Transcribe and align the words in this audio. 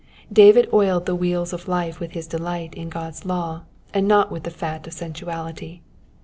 David 0.33 0.67
oiled 0.73 1.05
the 1.05 1.13
wheels 1.13 1.53
of 1.53 1.67
life 1.67 1.99
with 1.99 2.13
his 2.13 2.25
delight 2.25 2.73
in 2.73 2.89
God's 2.89 3.23
law, 3.23 3.65
and 3.93 4.07
not 4.07 4.31
with 4.31 4.41
the 4.45 4.49
fat 4.49 4.87
of 4.87 4.93
sensuality. 4.93 5.81